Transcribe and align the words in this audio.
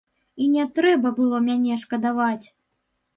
І 0.43 0.45
не 0.53 0.63
трэба 0.79 1.11
было 1.19 1.41
мяне 1.49 1.77
шкадаваць! 1.83 2.47